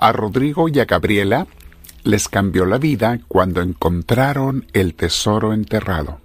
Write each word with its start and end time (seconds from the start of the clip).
A 0.00 0.12
Rodrigo 0.12 0.68
y 0.68 0.78
a 0.78 0.84
Gabriela 0.84 1.48
les 2.04 2.28
cambió 2.28 2.66
la 2.66 2.78
vida 2.78 3.18
cuando 3.26 3.60
encontraron 3.60 4.64
el 4.72 4.94
tesoro 4.94 5.52
enterrado. 5.52 6.20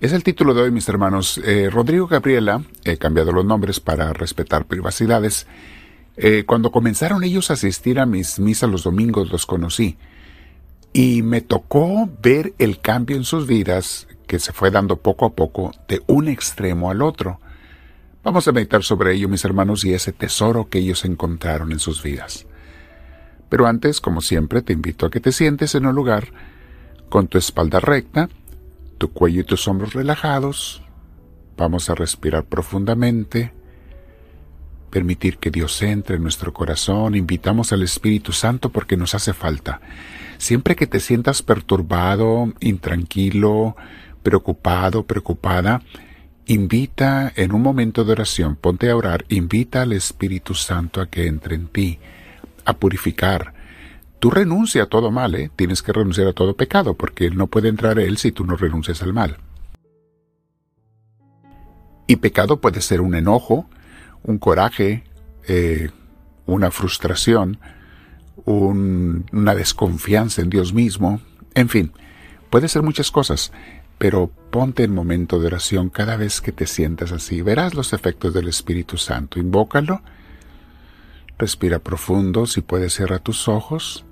Es 0.00 0.12
el 0.12 0.24
título 0.24 0.52
de 0.52 0.62
hoy, 0.62 0.72
mis 0.72 0.88
hermanos. 0.88 1.40
Eh, 1.44 1.70
Rodrigo 1.70 2.08
Gabriela, 2.08 2.62
he 2.84 2.96
cambiado 2.96 3.30
los 3.30 3.44
nombres 3.44 3.78
para 3.78 4.12
respetar 4.12 4.66
privacidades. 4.66 5.46
Eh, 6.16 6.42
cuando 6.44 6.72
comenzaron 6.72 7.22
ellos 7.22 7.50
a 7.50 7.54
asistir 7.54 8.00
a 8.00 8.06
mis 8.06 8.40
misas 8.40 8.68
los 8.68 8.82
domingos, 8.82 9.30
los 9.30 9.46
conocí. 9.46 9.96
Y 10.92 11.22
me 11.22 11.40
tocó 11.40 12.10
ver 12.20 12.52
el 12.58 12.80
cambio 12.80 13.16
en 13.16 13.24
sus 13.24 13.46
vidas 13.46 14.08
que 14.26 14.40
se 14.40 14.52
fue 14.52 14.72
dando 14.72 14.96
poco 14.96 15.24
a 15.24 15.34
poco 15.34 15.72
de 15.86 16.02
un 16.08 16.26
extremo 16.26 16.90
al 16.90 17.00
otro. 17.00 17.38
Vamos 18.24 18.48
a 18.48 18.52
meditar 18.52 18.82
sobre 18.82 19.14
ello, 19.14 19.28
mis 19.28 19.44
hermanos, 19.44 19.84
y 19.84 19.94
ese 19.94 20.12
tesoro 20.12 20.68
que 20.68 20.78
ellos 20.78 21.04
encontraron 21.04 21.72
en 21.72 21.78
sus 21.78 22.02
vidas. 22.02 22.46
Pero 23.48 23.66
antes, 23.66 24.00
como 24.00 24.20
siempre, 24.20 24.60
te 24.60 24.72
invito 24.72 25.06
a 25.06 25.10
que 25.10 25.20
te 25.20 25.32
sientes 25.32 25.74
en 25.74 25.86
un 25.86 25.94
lugar 25.94 26.32
con 27.08 27.28
tu 27.28 27.38
espalda 27.38 27.80
recta, 27.80 28.28
tu 28.98 29.12
cuello 29.12 29.40
y 29.40 29.44
tus 29.44 29.66
hombros 29.68 29.94
relajados. 29.94 30.82
Vamos 31.56 31.88
a 31.88 31.94
respirar 31.94 32.44
profundamente, 32.44 33.52
permitir 34.90 35.38
que 35.38 35.50
Dios 35.50 35.80
entre 35.82 36.16
en 36.16 36.22
nuestro 36.22 36.52
corazón, 36.52 37.14
invitamos 37.14 37.72
al 37.72 37.82
Espíritu 37.82 38.32
Santo 38.32 38.70
porque 38.70 38.96
nos 38.96 39.14
hace 39.14 39.32
falta. 39.32 39.80
Siempre 40.38 40.76
que 40.76 40.86
te 40.86 41.00
sientas 41.00 41.42
perturbado, 41.42 42.52
intranquilo, 42.60 43.76
preocupado, 44.22 45.04
preocupada, 45.06 45.82
invita 46.48 47.30
en 47.36 47.52
un 47.52 47.60
momento 47.60 48.04
de 48.04 48.12
oración, 48.12 48.56
ponte 48.56 48.88
a 48.88 48.96
orar, 48.96 49.26
invita 49.28 49.82
al 49.82 49.92
Espíritu 49.92 50.54
Santo 50.54 51.02
a 51.02 51.06
que 51.06 51.26
entre 51.26 51.54
en 51.54 51.68
ti, 51.68 51.98
a 52.64 52.72
purificar. 52.72 53.52
Tú 54.18 54.30
renuncia 54.30 54.84
a 54.84 54.86
todo 54.86 55.10
mal, 55.10 55.34
¿eh? 55.34 55.50
tienes 55.54 55.82
que 55.82 55.92
renunciar 55.92 56.26
a 56.26 56.32
todo 56.32 56.56
pecado, 56.56 56.94
porque 56.94 57.26
Él 57.26 57.36
no 57.36 57.48
puede 57.48 57.68
entrar 57.68 57.98
a 57.98 58.02
Él 58.02 58.16
si 58.16 58.32
tú 58.32 58.46
no 58.46 58.56
renuncias 58.56 59.02
al 59.02 59.12
mal. 59.12 59.36
Y 62.06 62.16
pecado 62.16 62.62
puede 62.62 62.80
ser 62.80 63.02
un 63.02 63.14
enojo, 63.14 63.68
un 64.22 64.38
coraje, 64.38 65.04
eh, 65.46 65.90
una 66.46 66.70
frustración, 66.70 67.58
una 68.46 69.54
desconfianza 69.54 70.40
en 70.40 70.48
Dios 70.48 70.72
mismo, 70.72 71.20
en 71.54 71.68
fin, 71.68 71.92
puede 72.48 72.68
ser 72.68 72.82
muchas 72.82 73.10
cosas 73.10 73.52
pero 73.98 74.30
ponte 74.50 74.84
en 74.84 74.94
momento 74.94 75.38
de 75.40 75.48
oración 75.48 75.90
cada 75.90 76.16
vez 76.16 76.40
que 76.40 76.52
te 76.52 76.66
sientas 76.66 77.12
así. 77.12 77.42
Verás 77.42 77.74
los 77.74 77.92
efectos 77.92 78.32
del 78.32 78.48
Espíritu 78.48 78.96
Santo. 78.96 79.38
Invócalo. 79.40 80.00
Respira 81.36 81.80
profundo. 81.80 82.46
Si 82.46 82.60
puedes, 82.60 82.94
cierra 82.94 83.18
tus 83.18 83.48
ojos. 83.48 84.04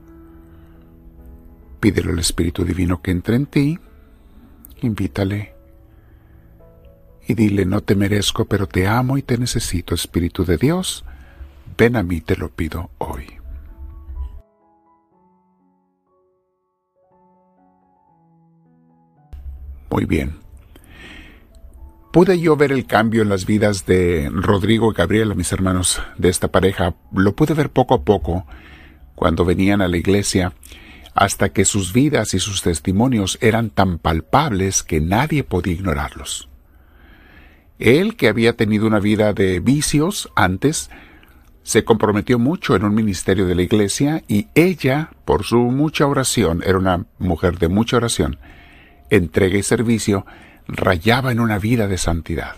Pídele 1.80 2.10
al 2.10 2.18
Espíritu 2.18 2.64
Divino 2.64 3.00
que 3.00 3.12
entre 3.12 3.36
en 3.36 3.46
ti. 3.46 3.78
Invítale. 4.82 5.54
Y 7.28 7.34
dile, 7.34 7.64
no 7.64 7.80
te 7.80 7.96
merezco, 7.96 8.44
pero 8.44 8.68
te 8.68 8.86
amo 8.86 9.18
y 9.18 9.22
te 9.22 9.36
necesito, 9.36 9.94
Espíritu 9.94 10.44
de 10.44 10.58
Dios. 10.58 11.04
Ven 11.76 11.96
a 11.96 12.02
mí, 12.02 12.20
te 12.20 12.36
lo 12.36 12.50
pido 12.50 12.90
hoy. 12.98 13.35
Muy 19.96 20.04
bien. 20.04 20.40
Pude 22.12 22.38
yo 22.38 22.54
ver 22.54 22.70
el 22.70 22.84
cambio 22.84 23.22
en 23.22 23.30
las 23.30 23.46
vidas 23.46 23.86
de 23.86 24.30
Rodrigo 24.30 24.92
y 24.92 24.94
Gabriela, 24.94 25.34
mis 25.34 25.50
hermanos 25.52 26.02
de 26.18 26.28
esta 26.28 26.48
pareja. 26.48 26.96
Lo 27.14 27.34
pude 27.34 27.54
ver 27.54 27.70
poco 27.70 27.94
a 27.94 28.02
poco 28.04 28.44
cuando 29.14 29.46
venían 29.46 29.80
a 29.80 29.88
la 29.88 29.96
iglesia, 29.96 30.52
hasta 31.14 31.48
que 31.48 31.64
sus 31.64 31.94
vidas 31.94 32.34
y 32.34 32.40
sus 32.40 32.60
testimonios 32.60 33.38
eran 33.40 33.70
tan 33.70 33.96
palpables 33.96 34.82
que 34.82 35.00
nadie 35.00 35.44
podía 35.44 35.72
ignorarlos. 35.72 36.50
Él, 37.78 38.16
que 38.16 38.28
había 38.28 38.52
tenido 38.52 38.86
una 38.86 39.00
vida 39.00 39.32
de 39.32 39.60
vicios 39.60 40.30
antes, 40.36 40.90
se 41.62 41.84
comprometió 41.84 42.38
mucho 42.38 42.76
en 42.76 42.84
un 42.84 42.94
ministerio 42.94 43.46
de 43.46 43.54
la 43.54 43.62
iglesia 43.62 44.22
y 44.28 44.48
ella, 44.54 45.12
por 45.24 45.44
su 45.44 45.56
mucha 45.56 46.06
oración, 46.06 46.62
era 46.66 46.76
una 46.76 47.06
mujer 47.18 47.58
de 47.58 47.68
mucha 47.68 47.96
oración, 47.96 48.38
entrega 49.10 49.58
y 49.58 49.62
servicio 49.62 50.26
rayaba 50.68 51.32
en 51.32 51.40
una 51.40 51.58
vida 51.58 51.86
de 51.88 51.98
santidad. 51.98 52.56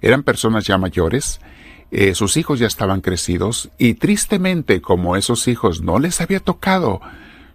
Eran 0.00 0.22
personas 0.22 0.66
ya 0.66 0.78
mayores, 0.78 1.40
eh, 1.90 2.14
sus 2.14 2.36
hijos 2.36 2.58
ya 2.58 2.66
estaban 2.66 3.00
crecidos 3.00 3.70
y 3.78 3.94
tristemente 3.94 4.80
como 4.80 5.16
esos 5.16 5.48
hijos 5.48 5.82
no 5.82 5.98
les 5.98 6.20
había 6.20 6.40
tocado 6.40 7.00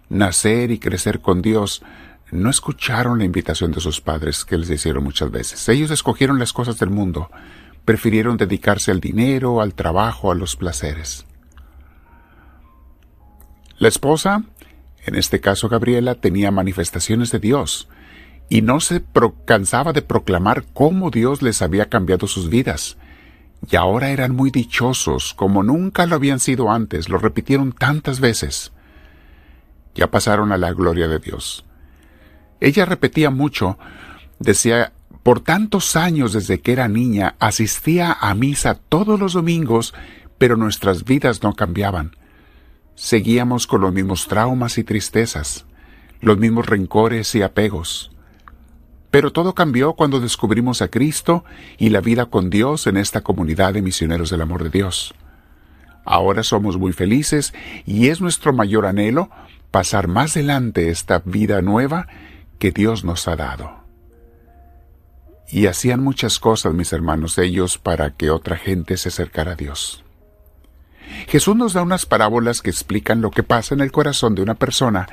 nacer 0.08 0.70
y 0.70 0.78
crecer 0.78 1.20
con 1.20 1.42
Dios, 1.42 1.82
no 2.30 2.48
escucharon 2.48 3.18
la 3.18 3.24
invitación 3.24 3.72
de 3.72 3.80
sus 3.80 4.00
padres 4.00 4.44
que 4.44 4.56
les 4.56 4.70
hicieron 4.70 5.04
muchas 5.04 5.30
veces. 5.30 5.68
Ellos 5.68 5.90
escogieron 5.90 6.38
las 6.38 6.52
cosas 6.52 6.78
del 6.78 6.90
mundo, 6.90 7.30
prefirieron 7.84 8.36
dedicarse 8.36 8.90
al 8.90 9.00
dinero, 9.00 9.60
al 9.60 9.74
trabajo, 9.74 10.30
a 10.30 10.34
los 10.34 10.56
placeres. 10.56 11.26
La 13.78 13.88
esposa 13.88 14.44
en 15.04 15.16
este 15.16 15.40
caso 15.40 15.68
Gabriela, 15.68 16.14
tenía 16.14 16.50
manifestaciones 16.50 17.30
de 17.32 17.38
Dios 17.38 17.88
y 18.48 18.62
no 18.62 18.80
se 18.80 19.02
cansaba 19.44 19.92
de 19.92 20.02
proclamar 20.02 20.64
cómo 20.72 21.10
Dios 21.10 21.42
les 21.42 21.62
había 21.62 21.88
cambiado 21.88 22.26
sus 22.26 22.50
vidas. 22.50 22.98
Y 23.70 23.76
ahora 23.76 24.10
eran 24.10 24.34
muy 24.34 24.50
dichosos, 24.50 25.34
como 25.34 25.62
nunca 25.62 26.06
lo 26.06 26.16
habían 26.16 26.40
sido 26.40 26.70
antes, 26.70 27.08
lo 27.08 27.18
repitieron 27.18 27.72
tantas 27.72 28.20
veces. 28.20 28.72
Ya 29.94 30.10
pasaron 30.10 30.52
a 30.52 30.58
la 30.58 30.72
gloria 30.72 31.08
de 31.08 31.18
Dios. 31.18 31.64
Ella 32.60 32.84
repetía 32.84 33.30
mucho, 33.30 33.78
decía, 34.38 34.92
por 35.22 35.40
tantos 35.40 35.96
años 35.96 36.32
desde 36.32 36.60
que 36.60 36.72
era 36.72 36.88
niña, 36.88 37.36
asistía 37.38 38.12
a 38.12 38.34
misa 38.34 38.74
todos 38.88 39.18
los 39.18 39.32
domingos, 39.34 39.94
pero 40.38 40.56
nuestras 40.56 41.04
vidas 41.04 41.42
no 41.42 41.54
cambiaban. 41.54 42.16
Seguíamos 42.94 43.66
con 43.66 43.80
los 43.80 43.92
mismos 43.92 44.28
traumas 44.28 44.78
y 44.78 44.84
tristezas, 44.84 45.64
los 46.20 46.38
mismos 46.38 46.66
rencores 46.66 47.34
y 47.34 47.42
apegos. 47.42 48.10
Pero 49.10 49.32
todo 49.32 49.54
cambió 49.54 49.94
cuando 49.94 50.20
descubrimos 50.20 50.80
a 50.82 50.88
Cristo 50.88 51.44
y 51.78 51.90
la 51.90 52.00
vida 52.00 52.26
con 52.26 52.48
Dios 52.48 52.86
en 52.86 52.96
esta 52.96 53.20
comunidad 53.20 53.74
de 53.74 53.82
misioneros 53.82 54.30
del 54.30 54.40
amor 54.40 54.62
de 54.62 54.70
Dios. 54.70 55.14
Ahora 56.04 56.42
somos 56.42 56.78
muy 56.78 56.92
felices 56.92 57.52
y 57.86 58.08
es 58.08 58.20
nuestro 58.20 58.52
mayor 58.52 58.86
anhelo 58.86 59.30
pasar 59.70 60.08
más 60.08 60.36
adelante 60.36 60.90
esta 60.90 61.22
vida 61.24 61.62
nueva 61.62 62.06
que 62.58 62.70
Dios 62.70 63.04
nos 63.04 63.26
ha 63.28 63.36
dado. 63.36 63.82
Y 65.50 65.66
hacían 65.66 66.02
muchas 66.02 66.38
cosas, 66.38 66.72
mis 66.72 66.92
hermanos, 66.92 67.36
ellos, 67.36 67.76
para 67.76 68.14
que 68.14 68.30
otra 68.30 68.56
gente 68.56 68.96
se 68.96 69.10
acercara 69.10 69.52
a 69.52 69.56
Dios. 69.56 70.02
Jesús 71.28 71.56
nos 71.56 71.72
da 71.72 71.82
unas 71.82 72.06
parábolas 72.06 72.60
que 72.60 72.70
explican 72.70 73.20
lo 73.20 73.30
que 73.30 73.42
pasa 73.42 73.74
en 73.74 73.80
el 73.80 73.92
corazón 73.92 74.34
de 74.34 74.42
una 74.42 74.54
persona 74.54 75.08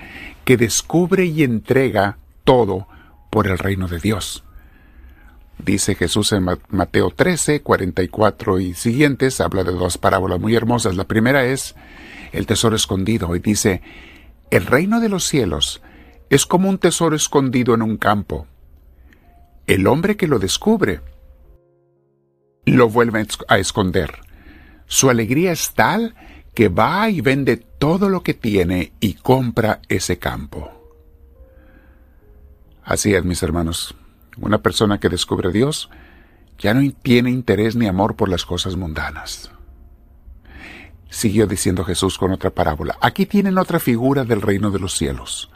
que 0.45 0.57
descubre 0.57 1.25
y 1.25 1.43
entrega 1.43 2.17
todo 2.43 2.87
por 3.29 3.47
el 3.47 3.57
reino 3.57 3.87
de 3.87 3.99
Dios. 3.99 4.43
Dice 5.57 5.95
Jesús 5.95 6.31
en 6.31 6.45
Mateo 6.69 7.11
13, 7.11 7.61
44 7.61 8.59
y 8.59 8.73
siguientes, 8.73 9.41
habla 9.41 9.63
de 9.63 9.73
dos 9.73 9.97
parábolas 9.97 10.39
muy 10.39 10.55
hermosas. 10.55 10.95
La 10.95 11.03
primera 11.03 11.45
es 11.45 11.75
el 12.31 12.45
tesoro 12.45 12.75
escondido 12.75 13.35
y 13.35 13.39
dice, 13.39 13.81
el 14.51 14.65
reino 14.65 14.99
de 14.99 15.09
los 15.09 15.25
cielos 15.25 15.81
es 16.29 16.45
como 16.45 16.69
un 16.69 16.77
tesoro 16.77 17.15
escondido 17.15 17.73
en 17.73 17.81
un 17.81 17.97
campo. 17.97 18.47
El 19.67 19.85
hombre 19.85 20.15
que 20.15 20.27
lo 20.27 20.39
descubre 20.39 21.01
lo 22.65 22.89
vuelve 22.89 23.25
a 23.47 23.57
esconder 23.57 24.28
su 24.89 25.11
alegría 25.11 25.51
es 25.51 25.73
tal 25.75 26.15
que 26.55 26.67
va 26.67 27.11
y 27.11 27.21
vende 27.21 27.57
todo 27.57 28.09
lo 28.09 28.23
que 28.23 28.33
tiene 28.33 28.91
y 28.99 29.13
compra 29.13 29.81
ese 29.87 30.17
campo. 30.17 30.71
Así 32.83 33.13
es, 33.13 33.23
mis 33.23 33.43
hermanos. 33.43 33.95
Una 34.37 34.57
persona 34.63 34.99
que 34.99 35.07
descubre 35.07 35.49
a 35.49 35.51
Dios 35.51 35.91
ya 36.57 36.73
no 36.73 36.81
tiene 37.03 37.29
interés 37.29 37.75
ni 37.75 37.85
amor 37.85 38.15
por 38.15 38.29
las 38.29 38.45
cosas 38.45 38.77
mundanas. 38.77 39.51
Siguió 41.11 41.45
diciendo 41.45 41.83
Jesús 41.83 42.17
con 42.17 42.31
otra 42.31 42.49
parábola. 42.49 42.97
Aquí 42.99 43.27
tienen 43.27 43.59
otra 43.59 43.79
figura 43.79 44.23
del 44.23 44.41
reino 44.41 44.71
de 44.71 44.79
los 44.79 44.97
cielos. 44.97 45.51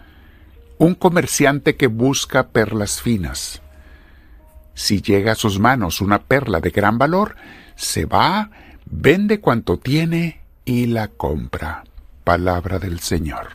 Un 0.78 0.94
comerciante 0.94 1.76
que 1.76 1.88
busca 1.88 2.50
perlas 2.50 3.02
finas. 3.02 3.64
Si 4.76 5.02
llega 5.02 5.32
a 5.32 5.36
sus 5.36 5.60
manos 5.60 6.02
una 6.02 6.22
perla 6.22 6.60
de 6.60 6.70
gran 6.70 7.00
valor, 7.00 7.36
se 7.76 8.06
va 8.06 8.52
Vende 8.96 9.42
cuanto 9.42 9.78
tiene 9.80 10.42
y 10.66 10.86
la 10.86 11.08
compra. 11.08 11.84
Palabra 12.24 12.78
del 12.78 13.00
Señor. 13.00 13.48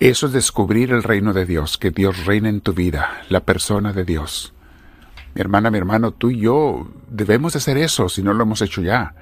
Eso 0.00 0.26
es 0.26 0.32
descubrir 0.32 0.90
el 0.90 1.04
reino 1.04 1.32
de 1.32 1.46
Dios, 1.46 1.78
que 1.78 1.92
Dios 1.92 2.26
reina 2.26 2.48
en 2.48 2.60
tu 2.60 2.74
vida, 2.74 3.22
la 3.28 3.40
persona 3.40 3.92
de 3.92 4.04
Dios. 4.04 4.52
Mi 5.34 5.40
hermana, 5.40 5.70
mi 5.70 5.78
hermano, 5.78 6.10
tú 6.10 6.30
y 6.30 6.40
yo 6.40 6.88
debemos 7.08 7.52
de 7.52 7.58
hacer 7.58 7.78
eso 7.78 8.08
si 8.08 8.22
no 8.22 8.34
lo 8.34 8.42
hemos 8.42 8.62
hecho 8.62 8.82
ya. 8.82 9.14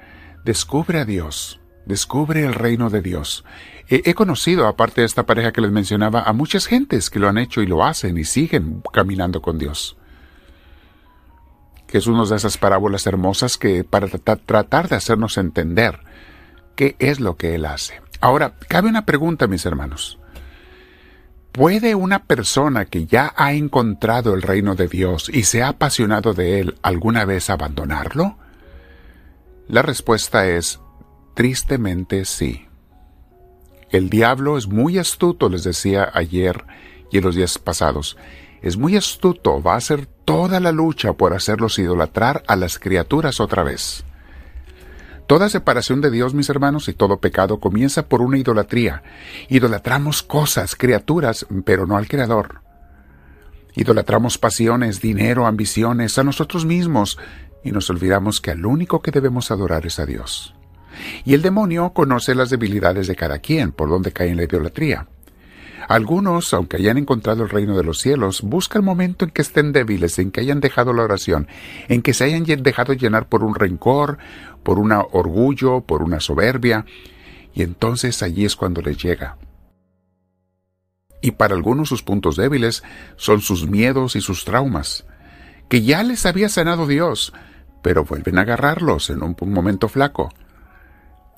descubre 0.43 0.99
a 0.99 1.05
Dios, 1.05 1.61
descubre 1.85 2.43
el 2.43 2.55
reino 2.55 2.89
de 2.89 3.03
Dios. 3.03 3.45
He, 3.87 4.15
conocido, 4.15 4.67
aparte 4.67 5.01
de 5.01 5.05
esta 5.07 5.27
pareja 5.27 5.53
que 5.53 5.61
les 5.61 5.71
mencionaba, 5.71 6.23
a 6.23 6.33
muchas 6.33 6.65
gentes 6.65 7.11
que 7.11 7.19
lo 7.19 7.29
han 7.29 7.37
hecho 7.37 7.61
y 7.61 7.67
lo 7.67 7.85
hacen 7.85 8.17
y 8.17 8.23
siguen 8.23 8.81
caminando 8.91 9.41
con 9.41 9.59
Dios. 9.59 9.97
Es 11.91 12.07
una 12.07 12.25
de 12.25 12.35
esas 12.35 12.57
parábolas 12.57 13.07
hermosas 13.07 13.57
que 13.57 13.83
para 13.83 14.07
tratar 14.07 14.89
de 14.89 14.95
hacernos 14.95 15.37
entender 15.37 15.99
qué 16.75 16.95
es 16.99 17.19
lo 17.19 17.37
que 17.37 17.55
Él 17.55 17.65
hace. 17.65 18.01
Ahora, 18.19 18.55
cabe 18.67 18.89
una 18.89 19.05
pregunta, 19.05 19.47
mis 19.47 19.65
hermanos. 19.65 20.19
¿Puede 21.51 21.95
una 21.95 22.23
persona 22.23 22.85
que 22.85 23.07
ya 23.07 23.33
ha 23.35 23.53
encontrado 23.53 24.35
el 24.35 24.43
reino 24.43 24.75
de 24.75 24.87
Dios 24.87 25.29
y 25.33 25.43
se 25.43 25.63
ha 25.63 25.69
apasionado 25.69 26.33
de 26.33 26.59
Él 26.59 26.75
alguna 26.83 27.25
vez 27.25 27.49
abandonarlo? 27.49 28.37
La 29.67 29.81
respuesta 29.81 30.47
es, 30.47 30.79
tristemente 31.33 32.25
sí. 32.25 32.67
El 33.89 34.09
diablo 34.09 34.57
es 34.57 34.67
muy 34.67 34.99
astuto, 34.99 35.49
les 35.49 35.63
decía 35.63 36.11
ayer 36.13 36.63
y 37.11 37.17
en 37.17 37.23
los 37.23 37.35
días 37.35 37.57
pasados. 37.57 38.17
Es 38.61 38.77
muy 38.77 38.95
astuto, 38.95 39.61
va 39.61 39.73
a 39.73 39.77
hacer 39.77 40.07
toda 40.25 40.59
la 40.59 40.71
lucha 40.71 41.13
por 41.13 41.33
hacerlos 41.33 41.79
idolatrar 41.79 42.43
a 42.47 42.55
las 42.55 42.79
criaturas 42.79 43.39
otra 43.39 43.63
vez. 43.63 44.03
Toda 45.27 45.49
separación 45.49 45.99
de 45.99 46.09
Dios, 46.09 46.33
mis 46.33 46.49
hermanos, 46.49 46.87
y 46.87 46.93
todo 46.93 47.19
pecado 47.19 47.59
comienza 47.59 48.07
por 48.07 48.21
una 48.21 48.37
idolatría. 48.37 49.03
Idolatramos 49.49 50.23
cosas, 50.23 50.75
criaturas, 50.75 51.45
pero 51.65 51.85
no 51.85 51.97
al 51.97 52.07
Creador. 52.07 52.61
Idolatramos 53.75 54.37
pasiones, 54.37 55.01
dinero, 55.01 55.45
ambiciones, 55.45 56.17
a 56.17 56.23
nosotros 56.23 56.65
mismos, 56.65 57.19
y 57.63 57.71
nos 57.71 57.89
olvidamos 57.89 58.39
que 58.39 58.51
al 58.51 58.65
único 58.65 59.01
que 59.01 59.11
debemos 59.11 59.51
adorar 59.51 59.85
es 59.85 59.99
a 59.99 60.05
Dios. 60.05 60.55
Y 61.25 61.33
el 61.33 61.41
demonio 61.41 61.91
conoce 61.91 62.33
las 62.33 62.49
debilidades 62.49 63.07
de 63.07 63.15
cada 63.15 63.39
quien, 63.39 63.73
por 63.73 63.89
donde 63.89 64.13
cae 64.13 64.29
en 64.29 64.37
la 64.37 64.43
idolatría. 64.43 65.07
Algunos, 65.87 66.53
aunque 66.53 66.77
hayan 66.77 66.97
encontrado 66.97 67.43
el 67.43 67.49
reino 67.49 67.77
de 67.77 67.83
los 67.83 67.99
cielos, 67.99 68.41
buscan 68.41 68.81
el 68.81 68.85
momento 68.85 69.23
en 69.23 69.31
que 69.31 69.41
estén 69.41 69.71
débiles, 69.71 70.19
en 70.19 70.31
que 70.31 70.41
hayan 70.41 70.59
dejado 70.59 70.91
la 70.91 71.03
oración, 71.03 71.47
en 71.87 72.01
que 72.01 72.13
se 72.13 72.25
hayan 72.25 72.43
dejado 72.43 72.93
llenar 72.93 73.29
por 73.29 73.43
un 73.43 73.55
rencor, 73.55 74.17
por 74.63 74.79
un 74.79 74.91
orgullo, 74.91 75.81
por 75.81 76.03
una 76.03 76.19
soberbia, 76.19 76.85
y 77.53 77.63
entonces 77.63 78.21
allí 78.21 78.43
es 78.43 78.57
cuando 78.57 78.81
les 78.81 78.97
llega. 79.01 79.37
Y 81.21 81.31
para 81.31 81.55
algunos 81.55 81.89
sus 81.89 82.03
puntos 82.03 82.35
débiles 82.35 82.83
son 83.15 83.41
sus 83.41 83.67
miedos 83.67 84.17
y 84.17 84.21
sus 84.21 84.43
traumas, 84.43 85.05
que 85.69 85.81
ya 85.81 86.03
les 86.03 86.25
había 86.25 86.49
sanado 86.49 86.85
Dios, 86.85 87.33
pero 87.81 88.03
vuelven 88.03 88.37
a 88.37 88.41
agarrarlos 88.41 89.09
en 89.09 89.23
un 89.23 89.35
momento 89.53 89.87
flaco 89.87 90.29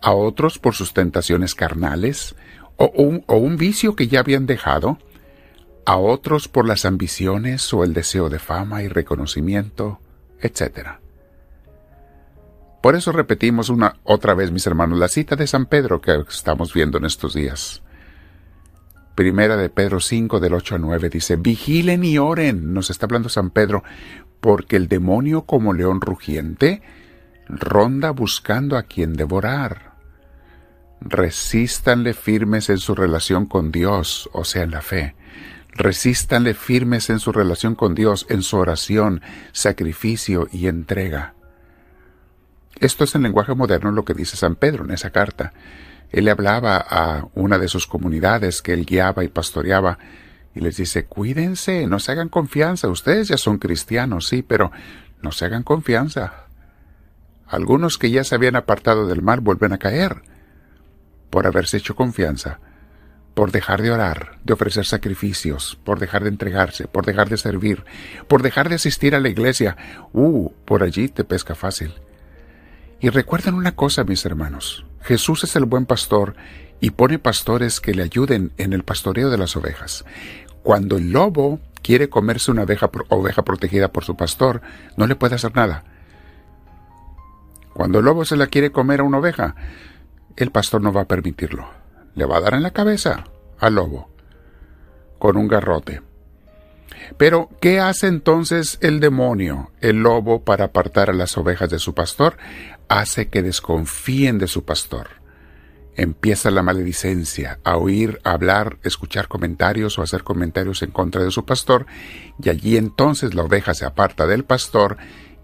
a 0.01 0.11
otros 0.11 0.59
por 0.59 0.75
sus 0.75 0.93
tentaciones 0.93 1.55
carnales 1.55 2.35
o 2.79 3.35
un, 3.35 3.57
vicio 3.57 3.95
que 3.95 4.07
ya 4.07 4.21
habían 4.21 4.45
dejado, 4.45 4.97
a 5.85 5.97
otros 5.97 6.47
por 6.47 6.65
las 6.67 6.85
ambiciones 6.85 7.73
o 7.73 7.83
el 7.83 7.93
deseo 7.93 8.29
de 8.29 8.39
fama 8.39 8.83
y 8.83 8.87
reconocimiento, 8.87 9.99
etc. 10.39 10.99
Por 12.81 12.95
eso 12.95 13.11
repetimos 13.11 13.69
una 13.69 13.97
otra 14.03 14.33
vez, 14.33 14.51
mis 14.51 14.65
hermanos, 14.65 14.97
la 14.97 15.09
cita 15.09 15.35
de 15.35 15.47
San 15.47 15.65
Pedro 15.65 15.99
que 15.99 16.23
estamos 16.29 16.73
viendo 16.73 16.97
en 16.97 17.05
estos 17.05 17.33
días. 17.33 17.81
Primera 19.15 19.57
de 19.57 19.69
Pedro 19.69 19.99
5 19.99 20.39
del 20.39 20.53
8 20.53 20.75
a 20.75 20.77
9 20.77 21.09
dice, 21.09 21.35
vigilen 21.35 22.05
y 22.05 22.17
oren, 22.17 22.73
nos 22.73 22.89
está 22.89 23.05
hablando 23.05 23.27
San 23.27 23.49
Pedro, 23.49 23.83
porque 24.39 24.77
el 24.77 24.87
demonio 24.87 25.41
como 25.41 25.73
león 25.73 25.99
rugiente 25.99 26.81
ronda 27.49 28.11
buscando 28.11 28.77
a 28.77 28.83
quien 28.83 29.13
devorar 29.13 29.88
resístanle 31.01 32.13
firmes 32.13 32.69
en 32.69 32.77
su 32.77 32.95
relación 32.95 33.45
con 33.45 33.71
Dios, 33.71 34.29
o 34.33 34.43
sea, 34.43 34.63
en 34.63 34.71
la 34.71 34.81
fe. 34.81 35.15
Resístanle 35.69 36.53
firmes 36.53 37.09
en 37.09 37.19
su 37.19 37.31
relación 37.31 37.75
con 37.75 37.95
Dios, 37.95 38.25
en 38.29 38.41
su 38.41 38.57
oración, 38.57 39.21
sacrificio 39.51 40.47
y 40.51 40.67
entrega. 40.67 41.35
Esto 42.79 43.03
es 43.03 43.15
en 43.15 43.23
lenguaje 43.23 43.53
moderno 43.53 43.91
lo 43.91 44.05
que 44.05 44.13
dice 44.13 44.37
San 44.37 44.55
Pedro 44.55 44.83
en 44.83 44.91
esa 44.91 45.11
carta. 45.11 45.53
Él 46.11 46.25
le 46.25 46.31
hablaba 46.31 46.77
a 46.77 47.27
una 47.33 47.59
de 47.59 47.67
sus 47.67 47.87
comunidades 47.87 48.61
que 48.61 48.73
él 48.73 48.85
guiaba 48.85 49.23
y 49.23 49.27
pastoreaba 49.27 49.99
y 50.55 50.61
les 50.61 50.77
dice, 50.77 51.05
cuídense, 51.05 51.85
no 51.87 51.99
se 51.99 52.11
hagan 52.11 52.29
confianza, 52.29 52.87
ustedes 52.87 53.27
ya 53.27 53.37
son 53.37 53.59
cristianos, 53.59 54.27
sí, 54.27 54.41
pero 54.41 54.71
no 55.21 55.31
se 55.31 55.45
hagan 55.45 55.63
confianza. 55.63 56.45
Algunos 57.47 57.97
que 57.97 58.09
ya 58.09 58.23
se 58.23 58.35
habían 58.35 58.55
apartado 58.55 59.07
del 59.07 59.21
mal 59.21 59.39
vuelven 59.39 59.73
a 59.73 59.77
caer 59.77 60.23
por 61.29 61.47
haberse 61.47 61.77
hecho 61.77 61.95
confianza, 61.95 62.59
por 63.33 63.51
dejar 63.51 63.81
de 63.81 63.91
orar, 63.91 64.39
de 64.43 64.53
ofrecer 64.53 64.85
sacrificios, 64.85 65.79
por 65.83 65.99
dejar 65.99 66.23
de 66.23 66.29
entregarse, 66.29 66.87
por 66.87 67.05
dejar 67.05 67.29
de 67.29 67.37
servir, 67.37 67.85
por 68.27 68.41
dejar 68.41 68.69
de 68.69 68.75
asistir 68.75 69.15
a 69.15 69.19
la 69.19 69.29
iglesia. 69.29 69.77
Uh, 70.13 70.51
por 70.65 70.83
allí 70.83 71.07
te 71.07 71.23
pesca 71.23 71.55
fácil. 71.55 71.93
Y 72.99 73.09
recuerden 73.09 73.53
una 73.53 73.75
cosa, 73.75 74.03
mis 74.03 74.25
hermanos, 74.25 74.85
Jesús 75.01 75.43
es 75.45 75.55
el 75.55 75.65
buen 75.65 75.85
pastor 75.85 76.35
y 76.81 76.91
pone 76.91 77.19
pastores 77.19 77.79
que 77.79 77.93
le 77.93 78.03
ayuden 78.03 78.51
en 78.57 78.73
el 78.73 78.83
pastoreo 78.83 79.29
de 79.29 79.37
las 79.37 79.55
ovejas. 79.55 80.03
Cuando 80.63 80.97
el 80.97 81.11
lobo 81.11 81.59
quiere 81.81 82.09
comerse 82.09 82.51
una 82.51 82.63
oveja, 82.63 82.89
oveja 83.07 83.43
protegida 83.43 83.91
por 83.91 84.03
su 84.03 84.17
pastor, 84.17 84.61
no 84.97 85.07
le 85.07 85.15
puede 85.15 85.35
hacer 85.35 85.55
nada. 85.55 85.83
Cuando 87.73 87.99
el 87.99 88.05
lobo 88.05 88.25
se 88.25 88.35
la 88.35 88.47
quiere 88.47 88.71
comer 88.71 88.99
a 88.99 89.03
una 89.03 89.19
oveja, 89.19 89.55
el 90.35 90.51
pastor 90.51 90.81
no 90.81 90.93
va 90.93 91.01
a 91.01 91.07
permitirlo. 91.07 91.69
Le 92.15 92.25
va 92.25 92.37
a 92.37 92.41
dar 92.41 92.53
en 92.53 92.63
la 92.63 92.71
cabeza 92.71 93.25
al 93.59 93.75
lobo 93.75 94.09
con 95.19 95.37
un 95.37 95.47
garrote. 95.47 96.01
Pero, 97.17 97.49
¿qué 97.61 97.79
hace 97.79 98.07
entonces 98.07 98.77
el 98.81 98.99
demonio, 98.99 99.71
el 99.81 99.97
lobo, 99.97 100.43
para 100.43 100.65
apartar 100.65 101.09
a 101.09 101.13
las 101.13 101.37
ovejas 101.37 101.69
de 101.69 101.79
su 101.79 101.93
pastor? 101.93 102.37
Hace 102.87 103.29
que 103.29 103.43
desconfíen 103.43 104.37
de 104.37 104.47
su 104.47 104.63
pastor. 104.63 105.07
Empieza 105.95 106.49
la 106.49 106.63
maledicencia, 106.63 107.59
a 107.63 107.77
oír, 107.77 108.21
hablar, 108.23 108.77
escuchar 108.83 109.27
comentarios 109.27 109.99
o 109.99 110.01
hacer 110.01 110.23
comentarios 110.23 110.81
en 110.81 110.91
contra 110.91 111.23
de 111.23 111.31
su 111.31 111.45
pastor, 111.45 111.85
y 112.41 112.49
allí 112.49 112.77
entonces 112.77 113.33
la 113.33 113.43
oveja 113.43 113.73
se 113.73 113.85
aparta 113.85 114.25
del 114.25 114.45
pastor, 114.45 114.97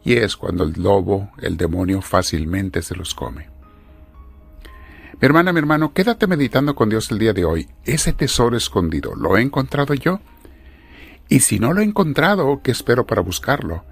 y 0.04 0.14
es 0.14 0.38
cuando 0.38 0.64
el 0.64 0.74
lobo, 0.82 1.32
el 1.42 1.58
demonio, 1.58 2.02
fácilmente 2.02 2.82
se 2.82 2.96
los 2.96 3.13
come. 3.13 3.55
Hermana, 5.25 5.53
mi 5.53 5.58
hermano, 5.58 5.91
quédate 5.91 6.27
meditando 6.27 6.75
con 6.75 6.88
Dios 6.88 7.10
el 7.10 7.17
día 7.17 7.34
de 7.34 7.46
hoy. 7.46 7.67
Ese 7.84 8.13
tesoro 8.13 8.55
escondido, 8.55 9.15
¿lo 9.15 9.38
he 9.38 9.41
encontrado 9.41 9.96
yo? 9.96 10.20
Y 11.29 11.39
si 11.39 11.58
no 11.58 11.74
lo 11.74 11.82
he 11.82 11.84
encontrado, 11.84 12.62
¿qué 12.62 12.70
espero 12.70 13.08
para 13.08 13.24
buscarlo? 13.24 13.84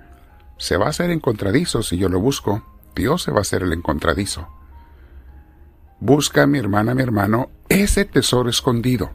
Se 0.59 0.77
va 0.77 0.85
a 0.85 0.89
hacer 0.89 1.09
encontradizo 1.09 1.81
si 1.81 1.97
yo 1.97 2.07
lo 2.07 2.19
busco. 2.19 2.63
Dios 2.95 3.23
se 3.23 3.31
va 3.31 3.39
a 3.39 3.41
hacer 3.41 3.63
el 3.63 3.73
encontradizo. 3.73 4.47
Busca, 5.99 6.45
mi 6.45 6.59
hermana, 6.59 6.93
mi 6.93 7.01
hermano, 7.01 7.49
ese 7.67 8.05
tesoro 8.05 8.47
escondido. 8.47 9.09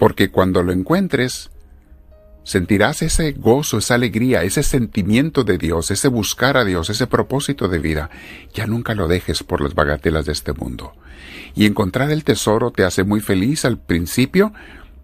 Porque 0.00 0.32
cuando 0.32 0.64
lo 0.64 0.72
encuentres, 0.72 1.51
sentirás 2.44 3.02
ese 3.02 3.32
gozo, 3.32 3.78
esa 3.78 3.94
alegría, 3.94 4.42
ese 4.42 4.62
sentimiento 4.62 5.44
de 5.44 5.58
Dios, 5.58 5.90
ese 5.90 6.08
buscar 6.08 6.56
a 6.56 6.64
Dios, 6.64 6.90
ese 6.90 7.06
propósito 7.06 7.68
de 7.68 7.78
vida. 7.78 8.10
Ya 8.54 8.66
nunca 8.66 8.94
lo 8.94 9.08
dejes 9.08 9.42
por 9.42 9.60
las 9.60 9.74
bagatelas 9.74 10.26
de 10.26 10.32
este 10.32 10.52
mundo. 10.52 10.94
Y 11.54 11.66
encontrar 11.66 12.10
el 12.10 12.24
tesoro 12.24 12.70
te 12.70 12.84
hace 12.84 13.04
muy 13.04 13.20
feliz 13.20 13.64
al 13.64 13.78
principio, 13.78 14.52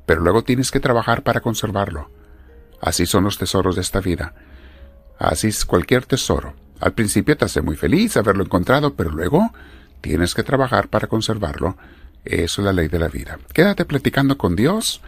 pero 0.06 0.20
luego 0.20 0.42
tienes 0.42 0.70
que 0.70 0.80
trabajar 0.80 1.22
para 1.22 1.40
conservarlo. 1.40 2.10
Así 2.80 3.06
son 3.06 3.24
los 3.24 3.38
tesoros 3.38 3.76
de 3.76 3.82
esta 3.82 4.00
vida. 4.00 4.34
Así 5.18 5.48
es 5.48 5.64
cualquier 5.64 6.06
tesoro. 6.06 6.54
Al 6.80 6.92
principio 6.92 7.36
te 7.36 7.44
hace 7.44 7.60
muy 7.60 7.76
feliz 7.76 8.16
haberlo 8.16 8.44
encontrado, 8.44 8.94
pero 8.94 9.10
luego 9.10 9.52
tienes 10.00 10.34
que 10.34 10.44
trabajar 10.44 10.88
para 10.88 11.08
conservarlo. 11.08 11.76
Es 12.28 12.58
la 12.58 12.74
ley 12.74 12.88
de 12.88 12.98
la 12.98 13.08
vida. 13.08 13.38
Quédate 13.54 13.86
platicando 13.86 14.36
con 14.36 14.54
Dios, 14.54 15.00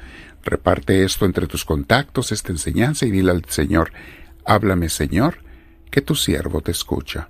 reparte 0.43 1.05
esto 1.05 1.27
entre 1.27 1.47
tus 1.47 1.67
contactos, 1.67 2.33
esta 2.33 2.51
enseñanza, 2.51 3.05
y 3.05 3.11
dile 3.11 3.31
al 3.31 3.45
Señor, 3.45 3.93
háblame 4.47 4.89
Señor, 4.89 5.45
que 5.91 6.01
tu 6.01 6.15
siervo 6.15 6.63
te 6.63 6.71
escucha. 6.71 7.29